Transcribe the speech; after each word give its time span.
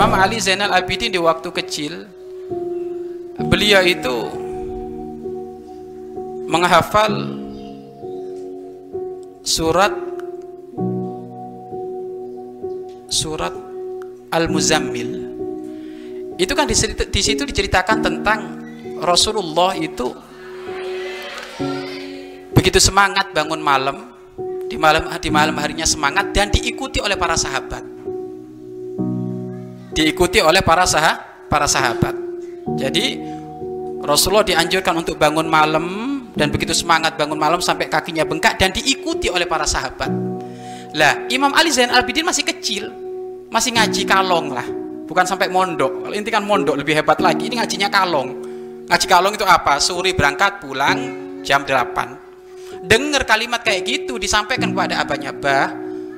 Imam 0.00 0.16
Ali 0.16 0.40
Zainal 0.40 0.72
Abidin 0.72 1.12
di 1.12 1.20
waktu 1.20 1.52
kecil 1.52 2.08
beliau 3.36 3.84
itu 3.84 4.32
menghafal 6.48 7.12
surat 9.44 9.92
surat 13.12 13.52
Al-Muzammil. 14.32 15.36
Itu 16.40 16.56
kan 16.56 16.64
di, 16.64 17.20
situ 17.20 17.44
diceritakan 17.44 18.00
tentang 18.00 18.40
Rasulullah 19.04 19.76
itu 19.76 20.16
begitu 22.56 22.80
semangat 22.80 23.36
bangun 23.36 23.60
malam 23.60 24.16
di 24.64 24.80
malam 24.80 25.12
di 25.20 25.28
malam 25.28 25.60
harinya 25.60 25.84
semangat 25.84 26.32
dan 26.32 26.48
diikuti 26.48 27.04
oleh 27.04 27.20
para 27.20 27.36
sahabat 27.36 27.89
diikuti 30.00 30.40
oleh 30.40 30.64
para 30.64 30.88
sah 30.88 31.20
para 31.46 31.68
sahabat. 31.68 32.16
Jadi 32.80 33.20
Rasulullah 34.00 34.46
dianjurkan 34.48 34.96
untuk 34.96 35.20
bangun 35.20 35.44
malam 35.44 35.86
dan 36.32 36.48
begitu 36.48 36.72
semangat 36.72 37.20
bangun 37.20 37.36
malam 37.36 37.60
sampai 37.60 37.92
kakinya 37.92 38.24
bengkak 38.24 38.56
dan 38.56 38.72
diikuti 38.72 39.28
oleh 39.28 39.44
para 39.44 39.68
sahabat. 39.68 40.08
Lah 40.96 41.28
Imam 41.28 41.52
Ali 41.52 41.68
Zain 41.68 41.92
Abidin 41.92 42.24
masih 42.24 42.48
kecil 42.48 42.88
masih 43.52 43.76
ngaji 43.76 44.02
kalong 44.08 44.56
lah 44.56 44.64
bukan 45.04 45.28
sampai 45.28 45.52
mondok. 45.52 46.08
Inti 46.16 46.32
kan 46.32 46.42
mondok 46.48 46.80
lebih 46.80 46.96
hebat 46.96 47.20
lagi. 47.20 47.52
Ini 47.52 47.60
ngajinya 47.60 47.88
kalong. 47.92 48.28
Ngaji 48.88 49.06
kalong 49.06 49.36
itu 49.36 49.44
apa? 49.44 49.76
Suri 49.78 50.16
berangkat 50.16 50.64
pulang 50.64 50.98
jam 51.44 51.62
8 51.68 52.30
dengar 52.80 53.28
kalimat 53.28 53.60
kayak 53.60 53.84
gitu 53.84 54.16
disampaikan 54.16 54.72
kepada 54.72 55.04
abahnya 55.04 55.36
bah 55.36 55.68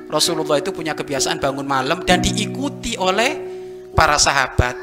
Rasulullah 0.07 0.61
itu 0.61 0.71
punya 0.71 0.93
kebiasaan 0.93 1.41
bangun 1.41 1.65
malam 1.65 2.05
dan 2.05 2.21
diikuti 2.21 2.95
oleh 2.95 3.52
para 3.93 4.17
sahabat. 4.17 4.75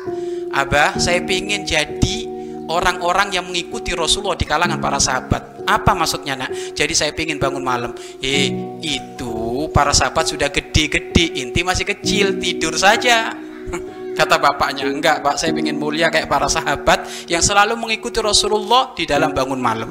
Abah 0.51 0.99
saya 0.99 1.23
ingin 1.23 1.63
jadi 1.63 2.27
orang-orang 2.67 3.35
yang 3.35 3.45
mengikuti 3.47 3.95
Rasulullah 3.95 4.39
di 4.39 4.47
kalangan 4.47 4.79
para 4.79 4.99
sahabat. 4.99 5.67
Apa 5.67 5.95
maksudnya 5.95 6.35
nak? 6.39 6.51
Jadi 6.75 6.95
saya 6.95 7.11
ingin 7.15 7.39
bangun 7.39 7.63
malam. 7.63 7.95
Eh 8.23 8.51
itu 8.83 9.67
para 9.71 9.95
sahabat 9.95 10.31
sudah 10.31 10.51
gede-gede. 10.51 11.43
Inti 11.43 11.61
masih 11.63 11.87
kecil 11.87 12.39
tidur 12.39 12.75
saja. 12.79 13.35
Kata 14.19 14.37
bapaknya 14.43 14.91
enggak 14.91 15.23
pak 15.23 15.39
saya 15.39 15.55
ingin 15.55 15.79
mulia 15.79 16.11
kayak 16.11 16.27
para 16.27 16.51
sahabat 16.51 17.07
yang 17.31 17.43
selalu 17.43 17.79
mengikuti 17.79 18.19
Rasulullah 18.19 18.91
di 18.95 19.07
dalam 19.07 19.31
bangun 19.31 19.61
malam. 19.63 19.91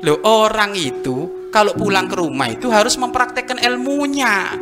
Loh 0.00 0.18
orang 0.24 0.72
itu 0.76 1.48
kalau 1.52 1.76
pulang 1.76 2.08
ke 2.08 2.16
rumah 2.16 2.48
itu 2.48 2.72
harus 2.72 2.96
mempraktekkan 2.96 3.60
ilmunya. 3.60 4.56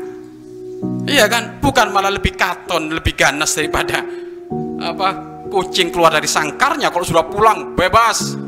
Iya 1.19 1.27
kan? 1.27 1.59
Bukan 1.59 1.91
malah 1.91 2.15
lebih 2.15 2.39
katon, 2.39 2.95
lebih 2.95 3.19
ganas 3.19 3.59
daripada 3.59 4.07
apa 4.79 5.09
kucing 5.51 5.91
keluar 5.91 6.15
dari 6.15 6.31
sangkarnya 6.31 6.95
kalau 6.95 7.03
sudah 7.03 7.27
pulang 7.27 7.75
bebas. 7.75 8.39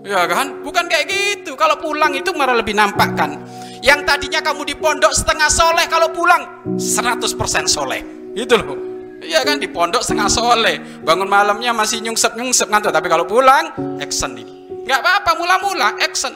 Ya 0.00 0.24
kan? 0.24 0.64
Bukan 0.64 0.88
kayak 0.88 1.04
gitu. 1.04 1.52
Kalau 1.52 1.76
pulang 1.76 2.16
itu 2.16 2.32
malah 2.32 2.56
lebih 2.56 2.72
nampak 2.72 3.12
kan. 3.12 3.36
Yang 3.84 4.08
tadinya 4.08 4.40
kamu 4.40 4.64
di 4.64 4.74
pondok 4.80 5.12
setengah 5.12 5.52
soleh 5.52 5.84
kalau 5.92 6.08
pulang 6.16 6.64
100% 6.80 7.68
soleh. 7.68 8.00
Itu 8.32 8.56
loh. 8.56 8.80
Iya 9.20 9.44
kan 9.44 9.60
di 9.60 9.68
pondok 9.68 10.00
setengah 10.00 10.32
soleh. 10.32 10.80
Bangun 11.04 11.28
malamnya 11.28 11.76
masih 11.76 12.00
nyungsep-nyungsep 12.00 12.72
ngantuk. 12.72 12.92
Tapi 12.96 13.08
kalau 13.12 13.28
pulang 13.28 13.68
action 14.00 14.32
ini 14.32 14.64
nggak 14.84 15.00
apa-apa 15.00 15.32
mula-mula 15.40 15.96
action 15.96 16.32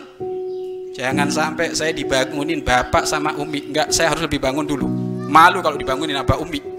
jangan 0.96 1.28
sampai 1.28 1.76
saya 1.76 1.92
dibangunin 1.92 2.64
bapak 2.64 3.04
sama 3.04 3.36
umi 3.36 3.68
nggak 3.68 3.92
saya 3.92 4.16
harus 4.16 4.24
lebih 4.24 4.40
bangun 4.40 4.64
dulu 4.64 5.07
malu 5.28 5.60
kalau 5.60 5.76
dibangunin 5.76 6.16
apa 6.16 6.40
umi 6.40 6.78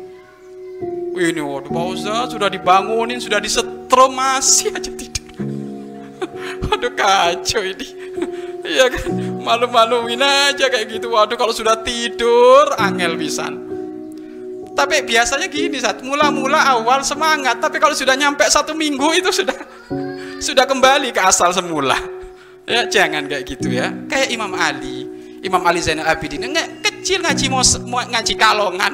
ini 1.20 1.42
waduh 1.44 1.68
Pak 1.68 1.86
Ustaz 1.92 2.32
sudah 2.32 2.48
dibangunin 2.48 3.20
sudah 3.20 3.44
disetrum 3.44 4.16
masih 4.16 4.72
aja 4.72 4.88
tidur. 4.88 5.28
Waduh 6.70 6.94
kacau 6.96 7.62
ini. 7.64 7.88
Iya 8.60 8.92
kan? 8.92 9.08
Malu-maluin 9.40 10.20
aja 10.20 10.68
kayak 10.68 11.00
gitu. 11.00 11.16
Waduh 11.16 11.40
kalau 11.40 11.56
sudah 11.56 11.80
tidur 11.80 12.76
angel 12.76 13.16
pisan. 13.16 13.56
Tapi 14.76 15.04
biasanya 15.04 15.48
gini 15.48 15.80
saat 15.80 16.04
mula-mula 16.04 16.60
awal 16.68 17.04
semangat 17.04 17.60
tapi 17.60 17.80
kalau 17.82 17.96
sudah 17.96 18.16
nyampe 18.16 18.48
satu 18.48 18.76
minggu 18.76 19.16
itu 19.16 19.32
sudah 19.32 19.56
sudah 20.48 20.64
kembali 20.68 21.16
ke 21.16 21.20
asal 21.24 21.52
semula. 21.56 21.98
Ya, 22.70 22.86
jangan 22.86 23.26
kayak 23.26 23.44
gitu 23.50 23.74
ya. 23.74 23.90
Kayak 24.06 24.30
Imam 24.30 24.54
Ali. 24.54 25.08
Imam 25.42 25.64
Ali 25.66 25.82
Zainal 25.82 26.06
Abidin. 26.06 26.46
Nggak 26.46 26.79
kecil 27.10 27.26
ngaji 27.26 27.46
mau, 27.50 27.66
ngaji 28.06 28.34
kalongan, 28.38 28.94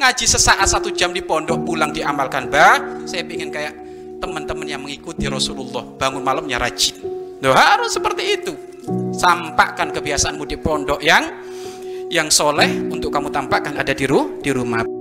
ngaji 0.00 0.24
sesaat 0.24 0.64
satu 0.64 0.88
jam 0.96 1.12
di 1.12 1.20
pondok 1.20 1.60
pulang 1.60 1.92
diamalkan 1.92 2.48
bah. 2.48 3.04
Saya 3.04 3.20
ingin 3.28 3.52
kayak 3.52 3.76
teman-teman 4.16 4.64
yang 4.64 4.80
mengikuti 4.80 5.28
Rasulullah 5.28 5.84
bangun 6.00 6.24
malamnya 6.24 6.56
rajin. 6.56 6.96
Loh, 7.44 7.52
harus 7.52 7.92
seperti 7.92 8.22
itu. 8.32 8.52
Sampaikan 9.12 9.92
kebiasaanmu 9.92 10.48
di 10.48 10.56
pondok 10.56 11.04
yang 11.04 11.28
yang 12.08 12.32
soleh 12.32 12.88
untuk 12.88 13.12
kamu 13.12 13.28
tampakkan 13.28 13.76
ada 13.76 13.92
di, 13.92 14.08
ru, 14.08 14.40
di 14.40 14.56
rumah. 14.56 14.99